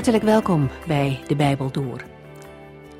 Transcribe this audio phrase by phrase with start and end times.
[0.00, 2.04] Hartelijk welkom bij De Bijbel Door.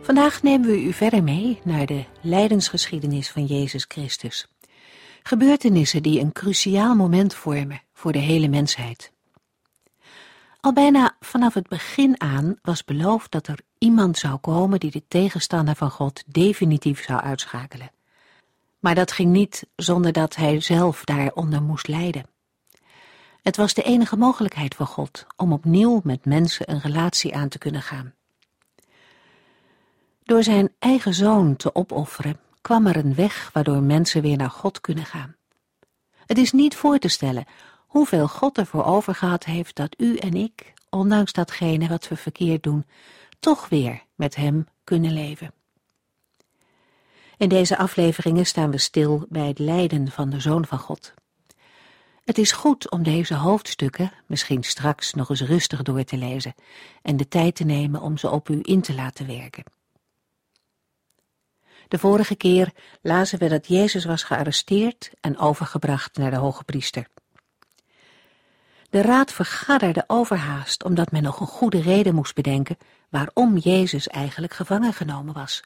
[0.00, 4.48] Vandaag nemen we u verder mee naar de lijdensgeschiedenis van Jezus Christus.
[5.23, 9.12] Gebeurtenissen die een cruciaal moment vormen voor de hele mensheid.
[10.60, 15.02] Al bijna vanaf het begin aan was beloofd dat er iemand zou komen die de
[15.09, 17.90] tegenstander van God definitief zou uitschakelen.
[18.78, 22.29] Maar dat ging niet zonder dat hij zelf daaronder moest lijden.
[23.43, 27.59] Het was de enige mogelijkheid voor God om opnieuw met mensen een relatie aan te
[27.59, 28.15] kunnen gaan.
[30.23, 34.80] Door zijn eigen zoon te opofferen kwam er een weg waardoor mensen weer naar God
[34.80, 35.37] kunnen gaan.
[36.27, 37.45] Het is niet voor te stellen
[37.87, 42.63] hoeveel God ervoor over gehad heeft dat u en ik, ondanks datgene wat we verkeerd
[42.63, 42.87] doen,
[43.41, 45.52] toch weer met Hem kunnen leven.
[47.37, 51.15] In deze afleveringen staan we stil bij het lijden van de Zoon van God.
[52.30, 56.54] Het is goed om deze hoofdstukken misschien straks nog eens rustig door te lezen
[57.02, 59.64] en de tijd te nemen om ze op u in te laten werken.
[61.88, 62.72] De vorige keer
[63.02, 67.06] lazen we dat Jezus was gearresteerd en overgebracht naar de hoge priester.
[68.91, 72.78] De raad vergadderde overhaast omdat men nog een goede reden moest bedenken
[73.09, 75.62] waarom Jezus eigenlijk gevangen genomen was.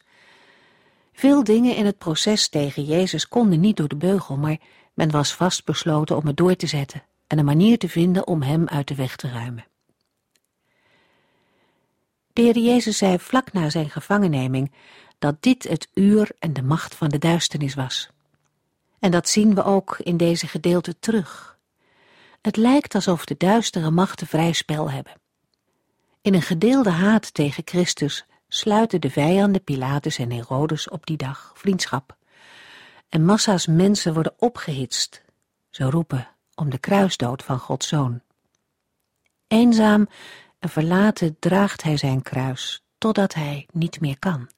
[1.12, 4.58] Veel dingen in het proces tegen Jezus konden niet door de beugel, maar
[4.94, 8.68] men was vastbesloten om het door te zetten en een manier te vinden om hem
[8.68, 9.66] uit de weg te ruimen.
[12.32, 14.72] De Heer Jezus zei vlak na zijn gevangenneming
[15.18, 18.10] dat dit het uur en de macht van de duisternis was.
[18.98, 21.58] En dat zien we ook in deze gedeelte terug.
[22.40, 25.12] Het lijkt alsof de duistere machten vrij spel hebben.
[26.22, 31.52] In een gedeelde haat tegen Christus sluiten de vijanden Pilatus en Herodes op die dag
[31.54, 32.16] vriendschap
[33.08, 35.22] en massa's mensen worden opgehitst.
[35.70, 38.20] Ze roepen om de kruisdood van Gods Zoon.
[39.46, 40.08] Eenzaam
[40.58, 44.48] en verlaten draagt hij zijn kruis, totdat hij niet meer kan.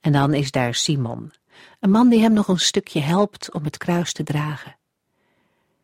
[0.00, 1.32] En dan is daar Simon,
[1.80, 4.76] een man die hem nog een stukje helpt om het kruis te dragen.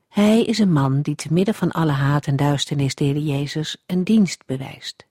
[0.09, 4.05] Hij is een man die te midden van alle haat en duisternis de Jezus een
[4.05, 5.07] dienst bewijst.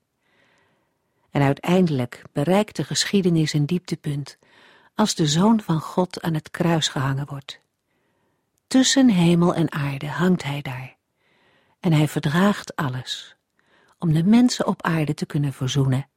[1.32, 4.38] En uiteindelijk bereikt de geschiedenis een dieptepunt
[4.96, 7.60] als de Zoon van God aan het kruis gehangen wordt.
[8.68, 10.96] Tussen hemel en aarde hangt hij daar,
[11.80, 13.36] en hij verdraagt alles,
[14.00, 16.08] om de mensen op aarde te kunnen verzoenen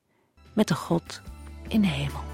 [0.52, 1.20] met de God
[1.68, 2.33] in de hemel.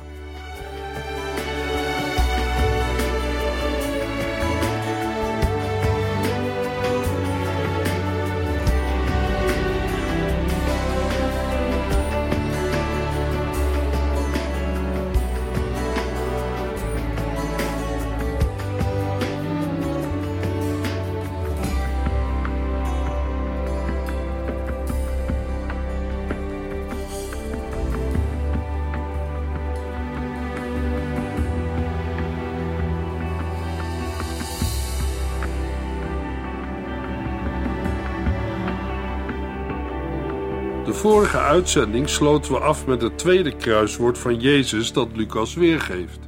[41.00, 46.18] Vorige uitzending sloten we af met het tweede kruiswoord van Jezus dat Lucas weergeeft.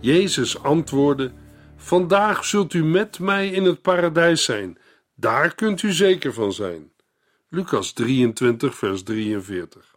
[0.00, 1.32] Jezus antwoordde:
[1.76, 4.78] Vandaag zult u met mij in het paradijs zijn.
[5.14, 6.92] Daar kunt u zeker van zijn.
[7.48, 9.94] Lucas 23, vers 43.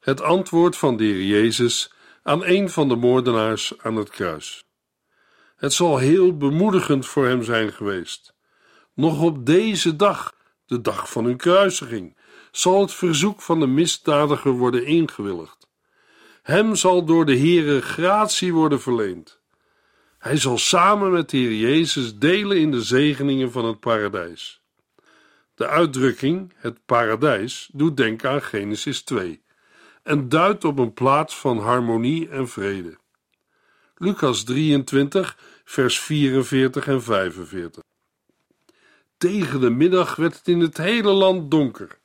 [0.00, 1.92] Het antwoord van de Heer Jezus
[2.22, 4.64] aan een van de moordenaars aan het kruis.
[5.56, 8.34] Het zal heel bemoedigend voor hem zijn geweest.
[8.94, 10.34] Nog op deze dag,
[10.66, 12.16] de dag van hun kruisiging,
[12.52, 15.68] zal het verzoek van de misdadiger worden ingewilligd.
[16.42, 19.40] Hem zal door de Heere gratie worden verleend.
[20.18, 24.62] Hij zal samen met de Heer Jezus delen in de zegeningen van het paradijs.
[25.54, 29.42] De uitdrukking het paradijs doet denken aan Genesis 2
[30.02, 32.96] en duidt op een plaats van harmonie en vrede.
[33.96, 37.82] Lucas 23, vers 44 en 45.
[39.16, 42.00] Tegen de middag werd het in het hele land donker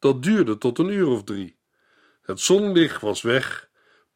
[0.00, 1.56] dat duurde tot een uur of drie.
[2.22, 3.68] Het zonlicht was weg.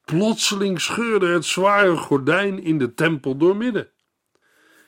[0.05, 3.89] Plotseling scheurde het zware gordijn in de tempel doormidden.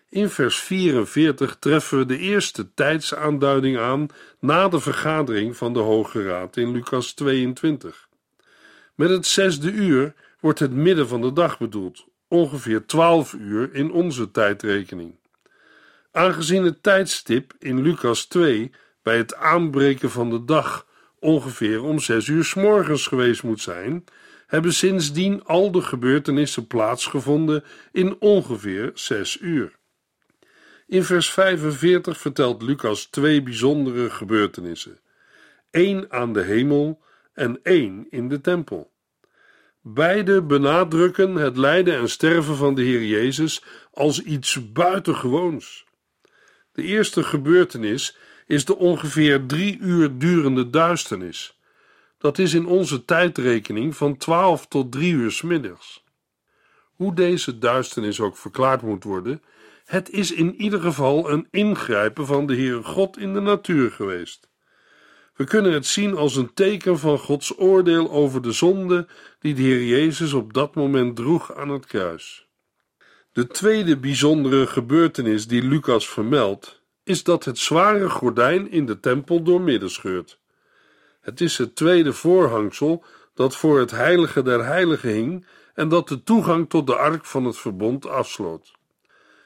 [0.09, 4.07] In vers 44 treffen we de eerste tijdsaanduiding aan
[4.41, 8.09] na de vergadering van de Hoge Raad in Lucas 22.
[8.95, 13.93] Met het zesde uur wordt het midden van de dag bedoeld, ongeveer 12 uur in
[13.93, 15.19] onze tijdrekening.
[16.13, 18.73] Aangezien het tijdstip in Lucas 2
[19.07, 20.87] bij het aanbreken van de dag
[21.19, 24.05] ongeveer om 6 uur s morgens geweest moet zijn,
[24.47, 29.77] hebben sindsdien al de gebeurtenissen plaatsgevonden in ongeveer 6 uur.
[30.87, 35.01] In vers 45 vertelt Lucas twee bijzondere gebeurtenissen:
[35.71, 37.03] één aan de hemel
[37.33, 38.93] en één in de tempel.
[39.81, 43.63] Beide benadrukken het lijden en sterven van de Heer Jezus
[43.93, 45.85] als iets buitengewoons.
[46.73, 48.17] De eerste gebeurtenis
[48.47, 51.59] is de ongeveer drie uur durende duisternis.
[52.19, 56.05] Dat is in onze tijdrekening van 12 tot 3 uur s middags.
[56.95, 59.43] Hoe deze duisternis ook verklaard moet worden,
[59.85, 64.49] het is in ieder geval een ingrijpen van de Heere God in de natuur geweest.
[65.35, 69.09] We kunnen het zien als een teken van Gods oordeel over de zonde
[69.41, 72.47] die de Heer Jezus op dat moment droeg aan het kruis.
[73.33, 79.43] De tweede bijzondere gebeurtenis die Lucas vermeldt, is dat het zware gordijn in de tempel
[79.43, 80.39] doormidden scheurt.
[81.21, 83.05] Het is het tweede voorhangsel
[83.35, 87.45] dat voor het heilige der heiligen hing en dat de toegang tot de ark van
[87.45, 88.73] het verbond afsloot.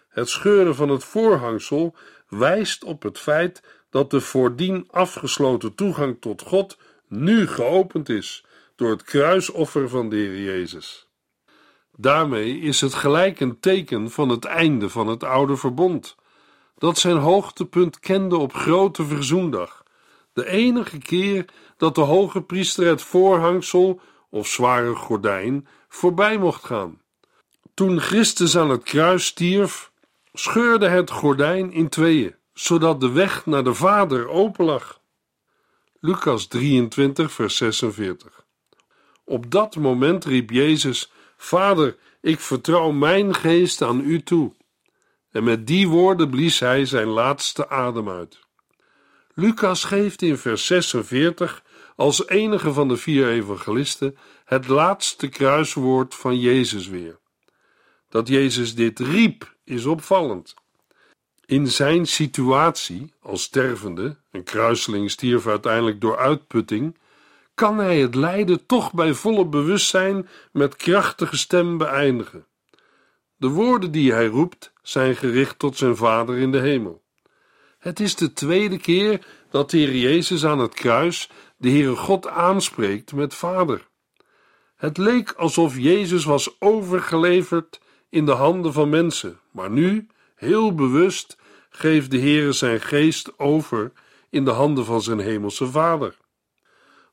[0.08, 1.94] Het scheuren van het voorhangsel
[2.28, 6.78] wijst op het feit dat de voordien afgesloten toegang tot God
[7.08, 8.44] nu geopend is
[8.76, 11.08] door het kruisoffer van de Heer Jezus.
[11.96, 16.16] Daarmee is het gelijk een teken van het einde van het oude verbond,
[16.80, 19.82] dat zijn hoogtepunt kende op grote verzoendag,
[20.32, 21.44] de enige keer
[21.76, 24.00] dat de hoge priester het voorhangsel
[24.30, 27.00] of zware gordijn voorbij mocht gaan.
[27.74, 29.92] Toen Christus aan het kruis stierf,
[30.32, 35.00] scheurde het gordijn in tweeën, zodat de weg naar de Vader open lag.
[36.00, 38.46] Lucas 23, vers 46.
[39.24, 44.52] Op dat moment riep Jezus: Vader, ik vertrouw mijn geest aan u toe.
[45.30, 48.38] En met die woorden blies hij zijn laatste adem uit.
[49.34, 51.62] Lucas geeft in vers 46
[51.96, 57.18] als enige van de vier evangelisten het laatste kruiswoord van Jezus weer.
[58.08, 60.54] Dat Jezus dit riep is opvallend.
[61.44, 66.98] In zijn situatie als stervende, een kruiseling stierf uiteindelijk door uitputting,
[67.54, 72.46] kan hij het lijden toch bij volle bewustzijn met krachtige stem beëindigen.
[73.40, 77.02] De woorden die hij roept zijn gericht tot zijn Vader in de hemel.
[77.78, 82.28] Het is de tweede keer dat de Heer Jezus aan het kruis de Heere God
[82.28, 83.88] aanspreekt met Vader.
[84.76, 91.36] Het leek alsof Jezus was overgeleverd in de handen van mensen, maar nu, heel bewust,
[91.70, 93.92] geeft de Heere zijn geest over
[94.30, 96.16] in de handen van zijn hemelse Vader.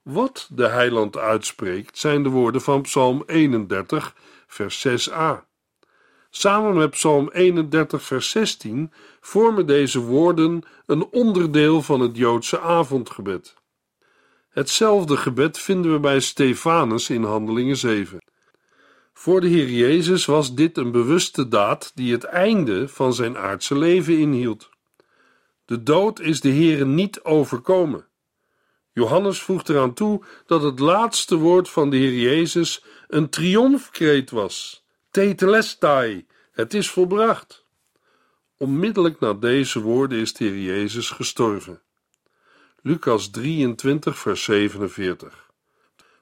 [0.02, 4.16] Wat de heiland uitspreekt zijn de woorden van Psalm 31,
[4.48, 5.47] vers 6a.
[6.30, 8.92] Samen met Psalm 31, vers 16
[9.22, 13.56] vormen deze woorden een onderdeel van het Joodse avondgebed.
[14.50, 18.20] Hetzelfde gebed vinden we bij Stefanus in Handelingen 7.
[19.14, 23.78] Voor de Heer Jezus was dit een bewuste daad die het einde van zijn aardse
[23.78, 24.70] leven inhield.
[25.66, 28.08] De dood is de Heere niet overkomen.
[28.94, 34.86] Johannes voegt eraan toe dat het laatste woord van de Heer Jezus een triomfkreet was.
[35.18, 37.66] Tetelestai, het is volbracht.
[38.58, 41.82] Onmiddellijk na deze woorden is de Heer Jezus gestorven.
[42.82, 45.50] Lucas 23, vers 47.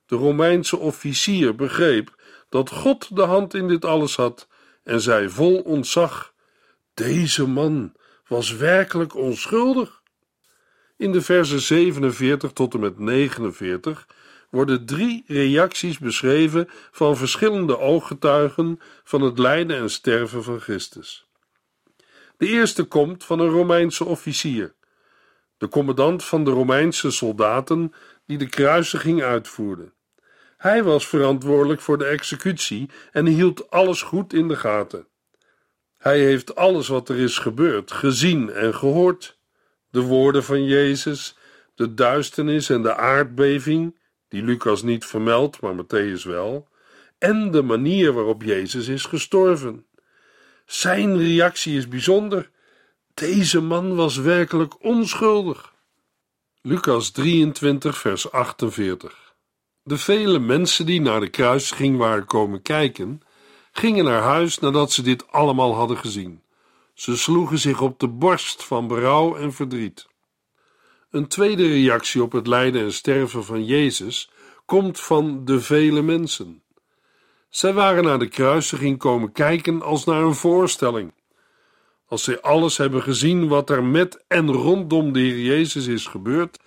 [0.06, 4.48] De Romeinse officier begreep dat God de hand in dit alles had
[4.84, 6.34] en zei vol ontzag:
[6.94, 7.94] Deze man
[8.28, 10.02] was werkelijk onschuldig.
[10.98, 14.08] In de versen 47 tot en met 49
[14.56, 21.28] worden drie reacties beschreven van verschillende ooggetuigen van het lijden en sterven van Christus.
[22.38, 24.74] De eerste komt van een Romeinse officier,
[25.58, 27.94] de commandant van de Romeinse soldaten
[28.26, 29.94] die de kruisiging uitvoerde.
[30.58, 35.08] Hij was verantwoordelijk voor de executie en hield alles goed in de gaten.
[35.98, 39.40] Hij heeft alles wat er is gebeurd gezien en gehoord.
[39.90, 41.38] De woorden van Jezus,
[41.76, 44.04] de duisternis en de aardbeving,
[44.36, 46.68] die Lucas niet vermeldt, maar Matthäus wel,
[47.18, 49.86] en de manier waarop Jezus is gestorven.
[50.66, 52.50] Zijn reactie is bijzonder.
[53.14, 55.74] Deze man was werkelijk onschuldig.
[56.62, 59.36] Lucas 23, vers 48.
[59.84, 63.22] De vele mensen die naar de kruising waren komen kijken,
[63.72, 66.42] gingen naar huis nadat ze dit allemaal hadden gezien.
[66.94, 70.08] Ze sloegen zich op de borst van berouw en verdriet.
[71.16, 74.30] Een tweede reactie op het lijden en sterven van Jezus
[74.66, 76.62] komt van de vele mensen.
[77.50, 81.14] Zij waren naar de kruisiging komen kijken als naar een voorstelling.
[82.08, 86.60] Als zij alles hebben gezien wat er met en rondom de Heer Jezus is gebeurd,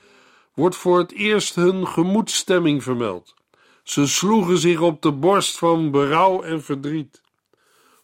[0.54, 3.34] wordt voor het eerst hun gemoedstemming vermeld.
[3.82, 7.20] Ze sloegen zich op de borst van berouw en verdriet.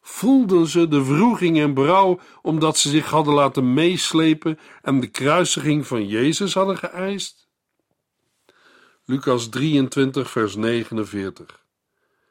[0.07, 5.87] Voelden ze de wroeging en berouw omdat ze zich hadden laten meeslepen en de kruisiging
[5.87, 7.49] van Jezus hadden geëist?
[9.05, 11.65] Lucas 23, vers 49.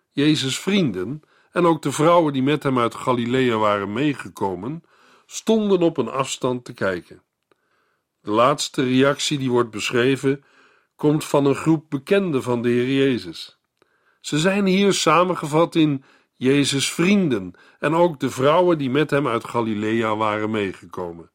[0.10, 4.84] Jezus' vrienden en ook de vrouwen die met hem uit Galilea waren meegekomen,
[5.25, 7.22] stonden op een afstand te kijken.
[8.22, 10.44] De laatste reactie die wordt beschreven,
[10.96, 13.58] komt van een groep bekenden van de Heer Jezus.
[14.22, 16.03] Ze zijn hier samengevat in
[16.43, 21.31] Jezus' vrienden en ook de vrouwen die met hem uit Galilea waren meegekomen.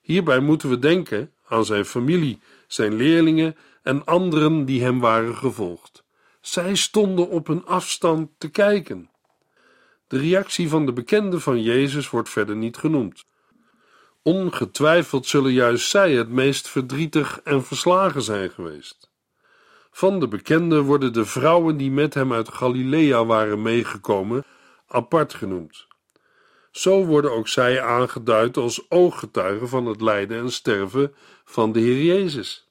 [0.00, 6.04] Hierbij moeten we denken aan zijn familie, zijn leerlingen en anderen die hem waren gevolgd.
[6.40, 9.10] Zij stonden op een afstand te kijken.
[10.06, 13.24] De reactie van de bekenden van Jezus wordt verder niet genoemd.
[14.22, 19.07] Ongetwijfeld zullen juist zij het meest verdrietig en verslagen zijn geweest.
[19.98, 24.44] Van de bekenden worden de vrouwen die met hem uit Galilea waren meegekomen
[24.88, 25.86] apart genoemd.
[26.70, 31.14] Zo worden ook zij aangeduid als ooggetuigen van het lijden en sterven
[31.44, 32.68] van de Heer Jezus.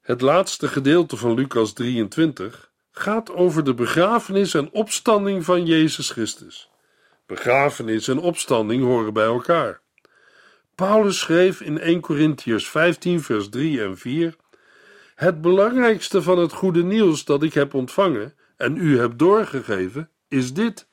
[0.00, 6.70] Het laatste gedeelte van Lucas 23 gaat over de begrafenis en opstanding van Jezus Christus.
[7.26, 9.80] Begrafenis en opstanding horen bij elkaar.
[10.74, 14.36] Paulus schreef in 1 Corinthians 15, vers 3 en 4:
[15.14, 20.54] Het belangrijkste van het goede nieuws dat ik heb ontvangen en u heb doorgegeven, is
[20.54, 20.88] dit: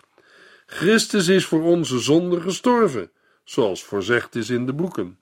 [0.66, 3.12] Christus is voor onze zonde gestorven,
[3.44, 5.20] zoals voorzegd is in de boeken.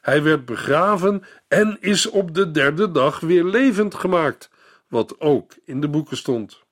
[0.00, 4.50] Hij werd begraven en is op de derde dag weer levend gemaakt,
[4.88, 6.62] wat ook in de boeken stond.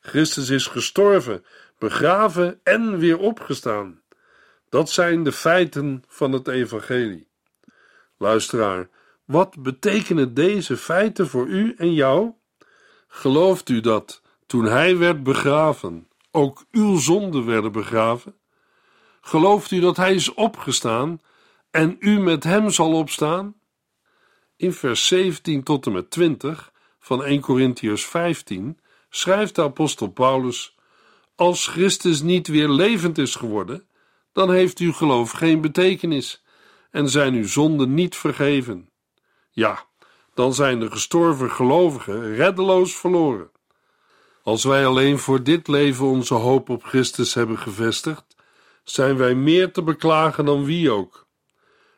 [0.00, 1.44] Christus is gestorven,
[1.78, 4.00] begraven en weer opgestaan.
[4.68, 7.28] Dat zijn de feiten van het Evangelie.
[8.18, 8.88] Luisteraar,
[9.32, 12.32] wat betekenen deze feiten voor u en jou?
[13.08, 18.34] Gelooft u dat toen hij werd begraven, ook uw zonden werden begraven?
[19.20, 21.20] Gelooft u dat hij is opgestaan
[21.70, 23.54] en u met hem zal opstaan?
[24.56, 28.78] In vers 17 tot en met 20 van 1 Corinthians 15
[29.10, 30.76] schrijft de apostel Paulus:
[31.34, 33.86] Als Christus niet weer levend is geworden,
[34.32, 36.42] dan heeft uw geloof geen betekenis
[36.90, 38.91] en zijn uw zonden niet vergeven.
[39.54, 39.84] Ja,
[40.34, 43.50] dan zijn de gestorven gelovigen reddeloos verloren.
[44.42, 48.36] Als wij alleen voor dit leven onze hoop op Christus hebben gevestigd,
[48.84, 51.26] zijn wij meer te beklagen dan wie ook.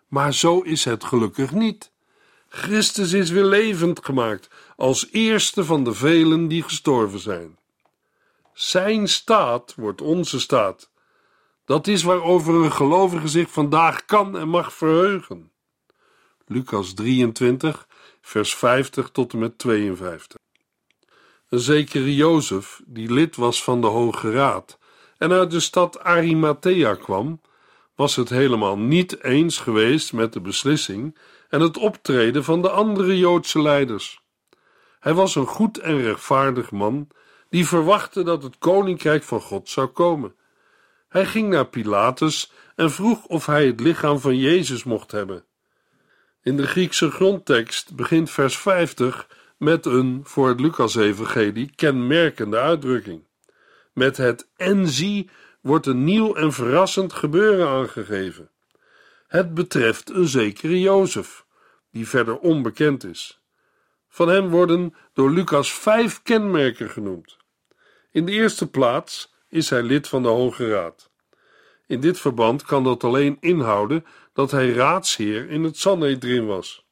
[0.08, 1.92] Maar zo is het gelukkig niet.
[2.48, 7.58] Christus is weer levend gemaakt als eerste van de velen die gestorven zijn.
[8.52, 10.90] Zijn staat wordt onze staat.
[11.64, 15.52] Dat is waarover een gelovige zich vandaag kan en mag verheugen.
[16.46, 17.86] Lucas 23,
[18.20, 20.38] vers 50 tot en met 52.
[21.48, 24.78] Een zekere Jozef, die lid was van de Hoge Raad
[25.18, 27.40] en uit de stad Arimathea kwam,
[27.94, 33.18] was het helemaal niet eens geweest met de beslissing en het optreden van de andere
[33.18, 34.22] Joodse leiders.
[35.00, 37.08] Hij was een goed en rechtvaardig man
[37.48, 40.34] die verwachtte dat het koninkrijk van God zou komen.
[41.08, 45.44] Hij ging naar Pilatus en vroeg of hij het lichaam van Jezus mocht hebben.
[46.44, 53.26] In de Griekse grondtekst begint vers 50 met een voor het Lucas-evangelie kenmerkende uitdrukking.
[53.92, 58.50] Met het en zie wordt een nieuw en verrassend gebeuren aangegeven.
[59.26, 61.44] Het betreft een zekere Jozef,
[61.90, 63.42] die verder onbekend is.
[64.08, 67.36] Van hem worden door Lucas vijf kenmerken genoemd.
[68.10, 71.10] In de eerste plaats is hij lid van de Hoge Raad.
[71.86, 76.86] In dit verband kan dat alleen inhouden dat hij raadsheer in het Sanhedrin was.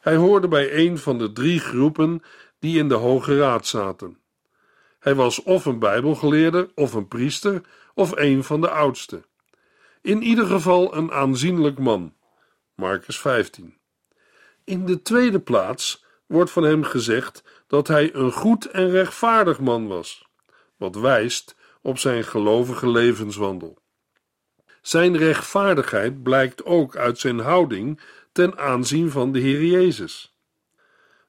[0.00, 2.22] Hij hoorde bij een van de drie groepen
[2.58, 4.18] die in de Hoge Raad zaten.
[4.98, 7.60] Hij was of een Bijbelgeleerde, of een priester,
[7.94, 9.24] of een van de oudsten.
[10.02, 12.14] In ieder geval een aanzienlijk man.
[12.74, 13.76] Marcus 15.
[14.64, 19.86] In de tweede plaats wordt van hem gezegd dat hij een goed en rechtvaardig man
[19.86, 20.28] was,
[20.76, 23.77] wat wijst op zijn gelovige levenswandel.
[24.82, 28.00] Zijn rechtvaardigheid blijkt ook uit zijn houding
[28.32, 30.36] ten aanzien van de Heer Jezus.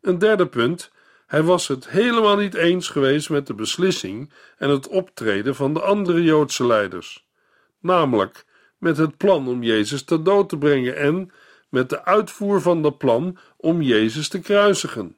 [0.01, 0.91] Een derde punt:
[1.27, 5.81] hij was het helemaal niet eens geweest met de beslissing en het optreden van de
[5.81, 7.27] andere Joodse leiders,
[7.79, 8.45] namelijk
[8.77, 11.31] met het plan om Jezus ter dood te brengen en
[11.69, 15.17] met de uitvoer van dat plan om Jezus te kruisigen.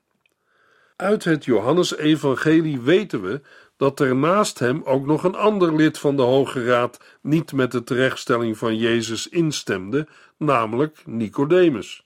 [0.95, 3.41] Uit het Johannesevangelie weten we
[3.81, 7.71] dat er naast hem ook nog een ander lid van de Hoge Raad niet met
[7.71, 10.07] de terechtstelling van Jezus instemde,
[10.37, 12.05] namelijk Nicodemus.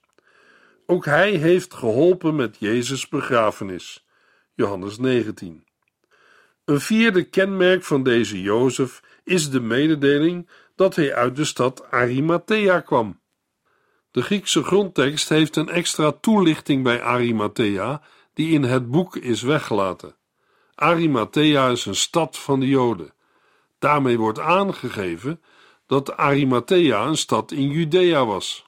[0.85, 4.05] Ook hij heeft geholpen met Jezus' begrafenis.
[4.53, 5.63] Johannes 19.
[6.65, 12.79] Een vierde kenmerk van deze Jozef is de mededeling dat hij uit de stad Arimathea
[12.79, 13.19] kwam.
[14.11, 18.01] De Griekse grondtekst heeft een extra toelichting bij Arimathea,
[18.33, 20.15] die in het boek is weggelaten.
[20.75, 23.13] Arimathea is een stad van de Joden.
[23.79, 25.41] Daarmee wordt aangegeven
[25.87, 28.65] dat Arimathea een stad in Judea was.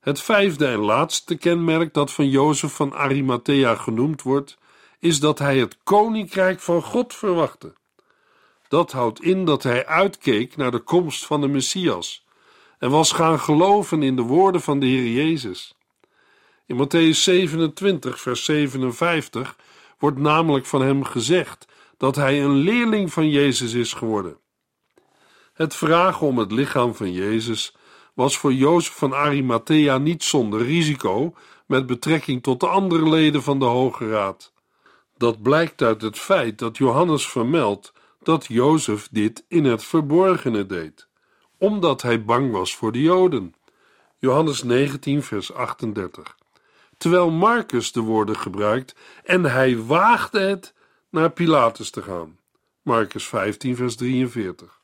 [0.00, 4.58] Het vijfde en laatste kenmerk dat van Jozef van Arimathea genoemd wordt,
[4.98, 7.72] is dat hij het koninkrijk van God verwachtte.
[8.68, 12.24] Dat houdt in dat hij uitkeek naar de komst van de Messias
[12.78, 15.74] en was gaan geloven in de woorden van de Heer Jezus.
[16.66, 19.56] In Matthäus 27, vers 57
[19.98, 24.38] wordt namelijk van hem gezegd dat hij een leerling van Jezus is geworden.
[25.52, 27.76] Het vragen om het lichaam van Jezus
[28.14, 31.34] was voor Jozef van Arimathea niet zonder risico
[31.66, 34.52] met betrekking tot de andere leden van de Hoge Raad.
[35.16, 41.08] Dat blijkt uit het feit dat Johannes vermeldt dat Jozef dit in het verborgene deed,
[41.58, 43.54] omdat hij bang was voor de Joden.
[44.18, 46.36] Johannes 19, vers 38.
[47.04, 48.94] Terwijl Marcus de woorden gebruikt
[49.24, 50.74] en hij waagde het
[51.10, 52.38] naar Pilatus te gaan.
[52.82, 54.80] Marcus 15, vers 43.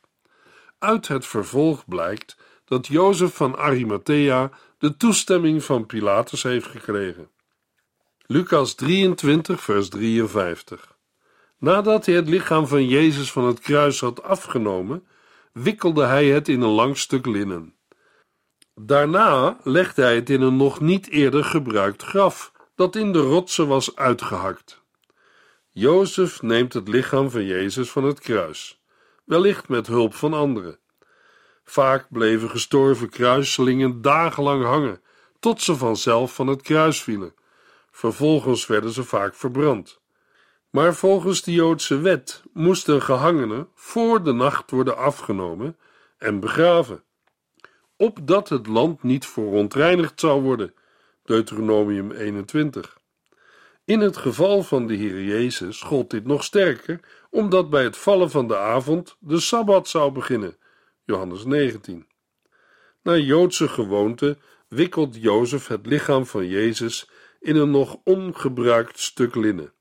[0.78, 7.30] Uit het vervolg blijkt dat Jozef van Arimathea de toestemming van Pilatus heeft gekregen.
[8.26, 10.96] Lucas 23, vers 53.
[11.58, 15.06] Nadat hij het lichaam van Jezus van het kruis had afgenomen,
[15.52, 17.74] wikkelde hij het in een lang stuk linnen.
[18.74, 23.68] Daarna legde hij het in een nog niet eerder gebruikt graf, dat in de rotsen
[23.68, 24.82] was uitgehakt.
[25.70, 28.82] Jozef neemt het lichaam van Jezus van het kruis,
[29.24, 30.78] wellicht met hulp van anderen.
[31.64, 35.02] Vaak bleven gestorven kruiselingen dagenlang hangen,
[35.40, 37.34] tot ze vanzelf van het kruis vielen.
[37.90, 40.00] Vervolgens werden ze vaak verbrand.
[40.70, 45.76] Maar volgens de Joodse wet moest een gehangene voor de nacht worden afgenomen
[46.18, 47.04] en begraven,
[48.00, 50.74] opdat het land niet verontreinigd zou worden.
[51.24, 52.98] Deuteronomium 21.
[53.84, 58.30] In het geval van de Heer Jezus gold dit nog sterker, omdat bij het vallen
[58.30, 60.56] van de avond de Sabbat zou beginnen.
[61.04, 62.06] Johannes 19.
[63.02, 67.10] Naar Joodse gewoonte wikkelt Jozef het lichaam van Jezus
[67.40, 69.72] in een nog ongebruikt stuk linnen.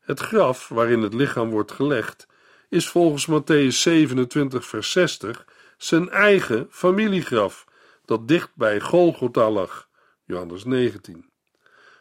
[0.00, 2.26] Het graf waarin het lichaam wordt gelegd
[2.68, 5.44] is volgens Matthäus 27, vers 60
[5.76, 7.66] zijn eigen familiegraf,
[8.04, 9.88] dat dicht bij Golgotha lag.
[10.24, 11.30] Johannes 19.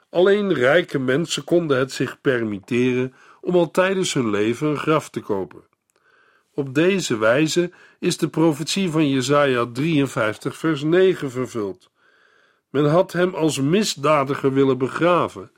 [0.09, 5.19] Alleen rijke mensen konden het zich permitteren om al tijdens hun leven een graf te
[5.19, 5.63] kopen.
[6.53, 11.89] Op deze wijze is de profetie van Jesaja 53 vers 9 vervuld.
[12.69, 15.51] Men had hem als misdadiger willen begraven,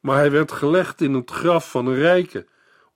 [0.00, 2.46] maar hij werd gelegd in het graf van een rijke,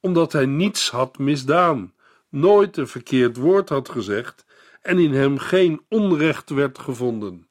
[0.01, 1.95] omdat hij niets had misdaan,
[2.29, 4.47] nooit een verkeerd woord had gezegd
[4.89, 7.49] en in hem geen onrecht werd gevonden.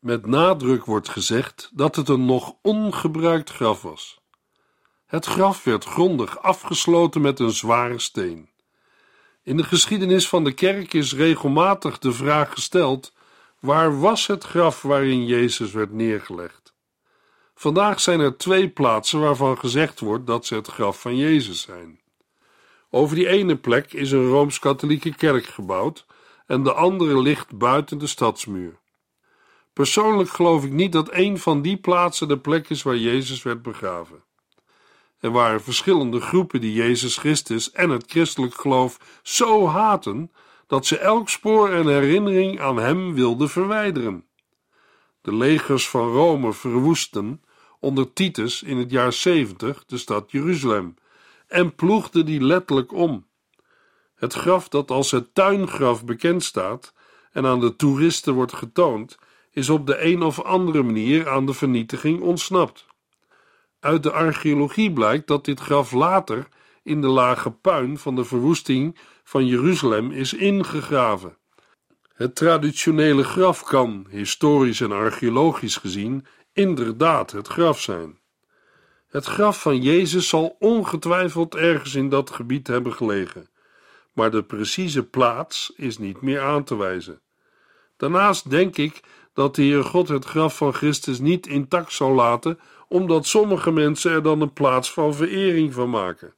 [0.00, 4.20] Met nadruk wordt gezegd dat het een nog ongebruikt graf was.
[5.06, 8.50] Het graf werd grondig afgesloten met een zware steen.
[9.42, 13.12] In de geschiedenis van de kerk is regelmatig de vraag gesteld:
[13.60, 16.74] waar was het graf waarin Jezus werd neergelegd?
[17.54, 22.00] Vandaag zijn er twee plaatsen waarvan gezegd wordt dat ze het graf van Jezus zijn.
[22.90, 26.06] Over die ene plek is een rooms-katholieke kerk gebouwd
[26.48, 28.78] en de andere ligt buiten de stadsmuur.
[29.72, 33.62] Persoonlijk geloof ik niet dat een van die plaatsen de plek is waar Jezus werd
[33.62, 34.24] begraven.
[35.20, 40.32] Er waren verschillende groepen die Jezus Christus en het christelijk geloof zo haten
[40.66, 44.24] dat ze elk spoor en herinnering aan hem wilden verwijderen.
[45.20, 47.42] De legers van Rome verwoesten
[47.80, 50.94] onder Titus in het jaar 70 de stad Jeruzalem
[51.46, 53.27] en ploegden die letterlijk om.
[54.18, 56.92] Het graf dat als het tuingraf bekend staat
[57.32, 59.18] en aan de toeristen wordt getoond,
[59.50, 62.86] is op de een of andere manier aan de vernietiging ontsnapt.
[63.80, 66.48] Uit de archeologie blijkt dat dit graf later
[66.82, 71.36] in de lage puin van de verwoesting van Jeruzalem is ingegraven.
[72.14, 78.18] Het traditionele graf kan, historisch en archeologisch gezien, inderdaad het graf zijn.
[79.08, 83.48] Het graf van Jezus zal ongetwijfeld ergens in dat gebied hebben gelegen,
[84.18, 87.20] maar de precieze plaats is niet meer aan te wijzen.
[87.96, 89.00] Daarnaast denk ik
[89.32, 94.12] dat de Heer God het graf van Christus niet intact zou laten omdat sommige mensen
[94.12, 96.34] er dan een plaats van verering van maken.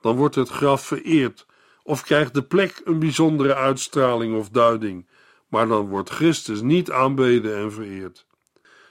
[0.00, 1.46] Dan wordt het graf vereerd
[1.82, 5.08] of krijgt de plek een bijzondere uitstraling of duiding,
[5.48, 8.26] maar dan wordt Christus niet aanbeden en vereerd.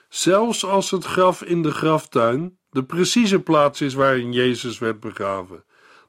[0.09, 5.63] Zelfs als het graf in de graftuin de precieze plaats is waarin Jezus werd begraven,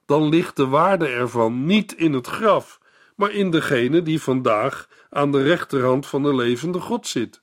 [0.07, 2.81] dan ligt de waarde ervan niet in het graf,
[3.17, 7.43] maar in degene die vandaag aan de rechterhand van de levende God zit.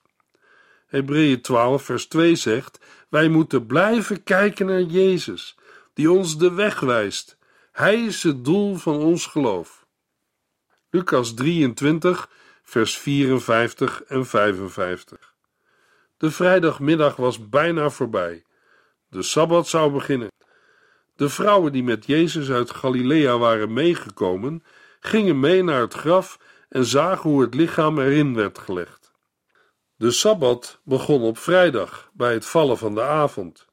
[0.88, 5.58] Hebreeën 12, vers 2 zegt: Wij moeten blijven kijken naar Jezus,
[5.94, 7.38] die ons de weg wijst.
[7.72, 9.86] Hij is het doel van ons geloof.
[10.90, 12.30] Lucas 23,
[12.64, 15.34] vers 54 en 55.
[16.18, 18.44] De vrijdagmiddag was bijna voorbij.
[19.08, 20.30] De sabbat zou beginnen.
[21.22, 24.64] De vrouwen die met Jezus uit Galilea waren meegekomen,
[25.00, 29.12] gingen mee naar het graf en zagen hoe het lichaam erin werd gelegd.
[29.96, 33.66] De sabbat begon op vrijdag, bij het vallen van de avond.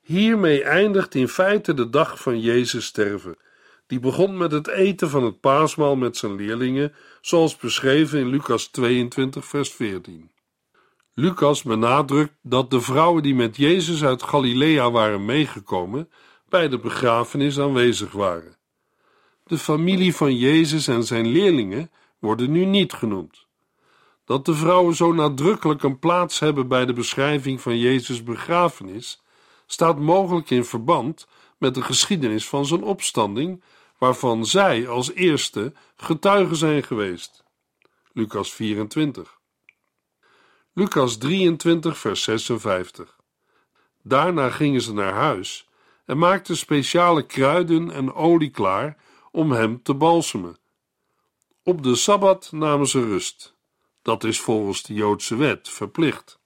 [0.00, 3.36] Hiermee eindigt in feite de dag van Jezus sterven.
[3.86, 8.66] Die begon met het eten van het paasmaal met zijn leerlingen, zoals beschreven in Lucas
[8.66, 10.30] 22, vers 14.
[11.14, 16.08] Lucas benadrukt dat de vrouwen die met Jezus uit Galilea waren meegekomen,
[16.50, 18.56] bij de begrafenis aanwezig waren.
[19.44, 23.46] De familie van Jezus en zijn leerlingen worden nu niet genoemd.
[24.24, 29.22] Dat de vrouwen zo nadrukkelijk een plaats hebben bij de beschrijving van Jezus' begrafenis,
[29.66, 31.26] staat mogelijk in verband
[31.58, 33.62] met de geschiedenis van zijn opstanding,
[33.98, 37.44] waarvan zij als eerste getuigen zijn geweest.
[38.12, 39.38] Lucas 24.
[40.72, 43.16] Lucas 23, vers 56.
[44.02, 45.69] Daarna gingen ze naar huis
[46.10, 48.96] en maakten speciale kruiden en olie klaar
[49.30, 50.58] om hem te balsemen.
[51.62, 53.56] Op de sabbat namen ze rust.
[54.02, 56.38] Dat is volgens de Joodse wet verplicht.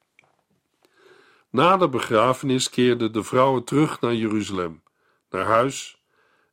[1.50, 4.82] Na de begrafenis keerden de vrouwen terug naar Jeruzalem,
[5.30, 6.02] naar huis,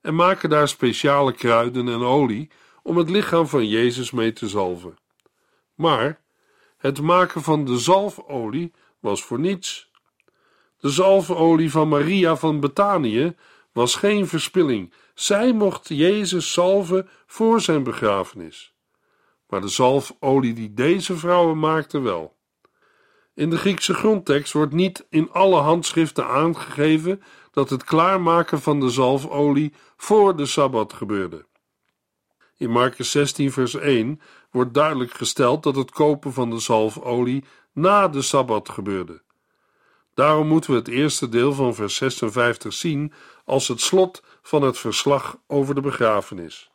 [0.02, 2.50] en maken daar speciale kruiden en olie
[2.84, 4.98] om het lichaam van Jezus mee te zalven.
[5.76, 6.22] Maar
[6.78, 9.91] het maken van de zalfolie was voor niets.
[10.82, 13.36] De zalfolie van Maria van Betanië
[13.72, 14.94] was geen verspilling.
[15.14, 18.74] Zij mocht Jezus zalven voor zijn begrafenis.
[19.48, 22.36] Maar de zalfolie die deze vrouwen maakten wel.
[23.34, 28.90] In de Griekse grondtekst wordt niet in alle handschriften aangegeven dat het klaarmaken van de
[28.90, 31.46] zalfolie voor de sabbat gebeurde.
[32.58, 38.08] In Marcus 16, vers 1 wordt duidelijk gesteld dat het kopen van de zalfolie na
[38.08, 39.22] de sabbat gebeurde.
[40.14, 43.14] Daarom moeten we het eerste deel van vers 56 zien
[43.46, 46.72] als het slot van het verslag over de begrafenis.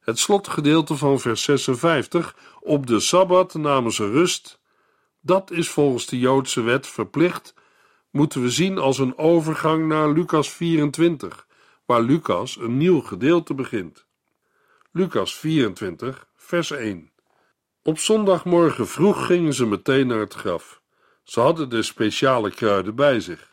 [0.00, 4.60] Het slotgedeelte van vers 56, op de sabbat namen ze rust,
[5.20, 7.54] dat is volgens de Joodse wet verplicht,
[8.10, 11.46] moeten we zien als een overgang naar Lucas 24,
[11.84, 14.06] waar Lucas een nieuw gedeelte begint.
[14.92, 17.10] Lucas 24, vers 1.
[17.82, 20.82] Op zondagmorgen vroeg gingen ze meteen naar het graf.
[21.24, 23.52] Ze hadden de speciale kruiden bij zich.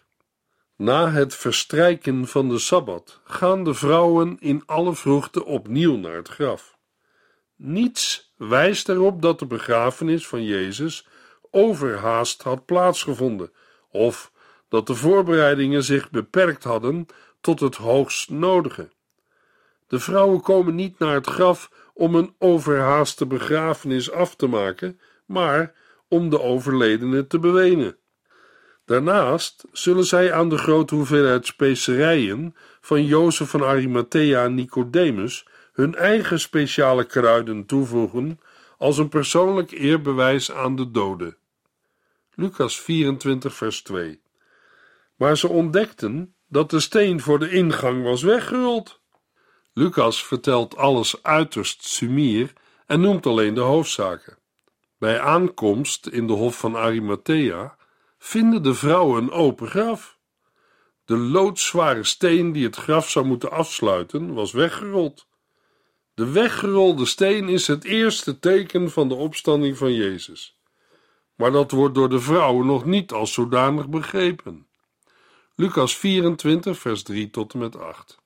[0.75, 6.27] Na het verstrijken van de sabbat gaan de vrouwen in alle vroegte opnieuw naar het
[6.27, 6.77] graf.
[7.55, 11.07] Niets wijst erop dat de begrafenis van Jezus
[11.51, 13.51] overhaast had plaatsgevonden,
[13.89, 14.31] of
[14.69, 17.05] dat de voorbereidingen zich beperkt hadden
[17.41, 18.89] tot het hoogst nodige.
[19.87, 25.75] De vrouwen komen niet naar het graf om een overhaaste begrafenis af te maken, maar
[26.11, 27.97] om de overledene te bewenen.
[28.85, 35.95] Daarnaast zullen zij aan de grote hoeveelheid specerijen van Jozef van Arimathea en Nicodemus hun
[35.95, 38.39] eigen speciale kruiden toevoegen
[38.77, 41.37] als een persoonlijk eerbewijs aan de doden.
[42.35, 44.21] Lucas 24, vers 2.
[45.15, 49.01] Maar ze ontdekten dat de steen voor de ingang was weggerold.
[49.73, 52.53] Lucas vertelt alles uiterst sumier
[52.85, 54.37] en noemt alleen de hoofdzaken.
[55.01, 57.75] Bij aankomst in de hof van Arimathea
[58.17, 60.17] vinden de vrouwen een open graf.
[61.05, 65.27] De loodzware steen die het graf zou moeten afsluiten, was weggerold.
[66.13, 70.59] De weggerolde steen is het eerste teken van de opstanding van Jezus.
[71.35, 74.67] Maar dat wordt door de vrouwen nog niet als zodanig begrepen.
[75.55, 78.17] Lucas 24, vers 3 tot en met 8.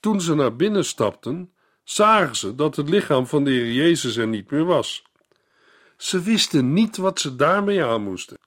[0.00, 1.52] Toen ze naar binnen stapten,
[1.84, 5.08] zagen ze dat het lichaam van de Heer Jezus er niet meer was.
[6.00, 8.38] Ze wisten niet wat ze daarmee aan moesten.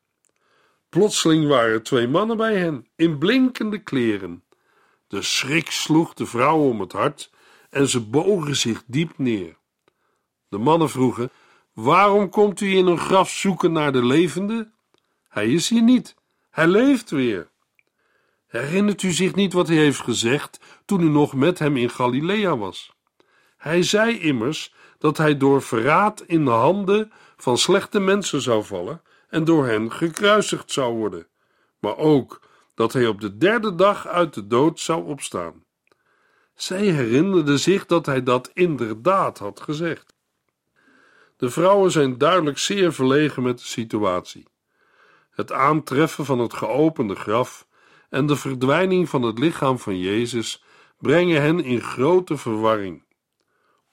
[0.90, 4.44] Plotseling waren twee mannen bij hen, in blinkende kleren.
[5.08, 7.32] De schrik sloeg de vrouwen om het hart
[7.70, 9.58] en ze bogen zich diep neer.
[10.48, 11.30] De mannen vroegen:
[11.74, 14.72] Waarom komt u in een graf zoeken naar de levende?
[15.30, 16.16] Hij is hier niet,
[16.50, 17.50] Hij leeft weer.
[18.48, 22.58] Herinnert u zich niet wat hij heeft gezegd toen u nog met hem in Galilea
[22.58, 22.94] was?
[23.58, 27.12] Hij zei immers dat hij door verraad in de handen
[27.44, 31.28] van slechte mensen zou vallen en door hen gekruisigd zou worden,
[31.80, 32.42] maar ook
[32.74, 35.64] dat hij op de derde dag uit de dood zou opstaan.
[36.56, 40.14] Zij herinnerde zich dat hij dat inderdaad had gezegd.
[41.38, 44.48] De vrouwen zijn duidelijk zeer verlegen met de situatie.
[45.30, 47.68] Het aantreffen van het geopende graf
[48.10, 50.64] en de verdwijning van het lichaam van Jezus
[50.98, 53.04] brengen hen in grote verwarring.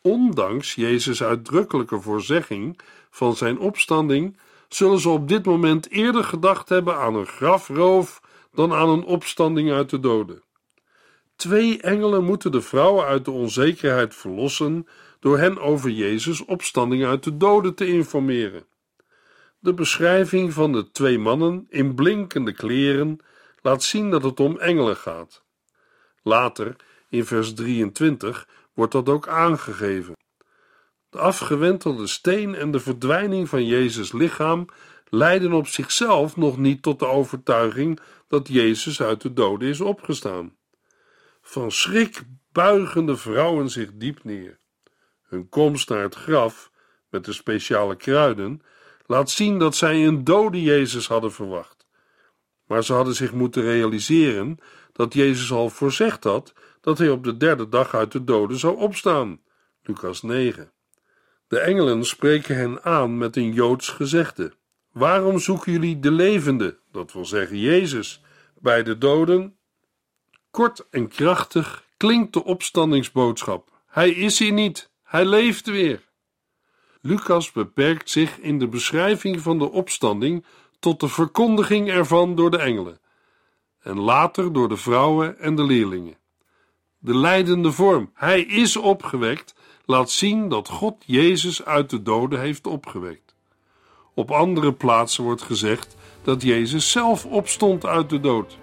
[0.02, 2.80] Ondanks Jezus' uitdrukkelijke voorzegging
[3.10, 8.20] van zijn opstanding, zullen ze op dit moment eerder gedacht hebben aan een grafroof
[8.52, 10.42] dan aan een opstanding uit de doden.
[11.36, 14.86] Twee engelen moeten de vrouwen uit de onzekerheid verlossen
[15.20, 18.66] door hen over Jezus' opstanding uit de doden te informeren.
[19.58, 23.18] De beschrijving van de twee mannen in blinkende kleren
[23.62, 25.44] laat zien dat het om engelen gaat.
[26.22, 26.76] Later,
[27.08, 30.14] in vers 23, wordt dat ook aangegeven.
[31.10, 34.66] De afgewentelde steen en de verdwijning van Jezus' lichaam
[35.08, 40.56] leiden op zichzelf nog niet tot de overtuiging dat Jezus uit de doden is opgestaan.
[41.42, 44.58] Van schrik buigen de vrouwen zich diep neer.
[45.22, 46.70] Hun komst naar het graf,
[47.08, 48.62] met de speciale kruiden,
[49.06, 51.86] laat zien dat zij een dode Jezus hadden verwacht.
[52.66, 54.58] Maar ze hadden zich moeten realiseren
[54.92, 58.76] dat Jezus al voorzegd had dat hij op de derde dag uit de doden zou
[58.76, 59.40] opstaan.
[59.82, 60.72] Lucas 9.
[61.50, 64.52] De engelen spreken hen aan met een Joods gezegde.
[64.92, 68.22] Waarom zoeken jullie de levende, dat wil zeggen Jezus,
[68.58, 69.56] bij de doden?
[70.50, 73.70] Kort en krachtig klinkt de opstandingsboodschap.
[73.86, 76.08] Hij is hier niet, hij leeft weer.
[77.00, 80.44] Lucas beperkt zich in de beschrijving van de opstanding
[80.78, 83.00] tot de verkondiging ervan door de engelen
[83.80, 86.18] en later door de vrouwen en de leerlingen.
[86.98, 89.54] De leidende vorm, hij is opgewekt,
[89.90, 93.34] laat zien dat God Jezus uit de doden heeft opgewekt.
[94.14, 98.58] Op andere plaatsen wordt gezegd dat Jezus zelf opstond uit de dood.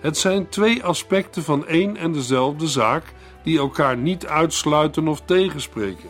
[0.00, 3.04] Het zijn twee aspecten van één en dezelfde zaak
[3.42, 6.08] die elkaar niet uitsluiten of tegenspreken.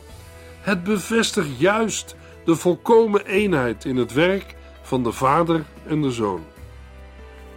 [0.61, 6.45] Het bevestigt juist de volkomen eenheid in het werk van de Vader en de Zoon.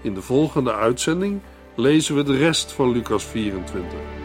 [0.01, 1.41] In de volgende uitzending
[1.75, 4.24] lezen we de rest van Lucas 24.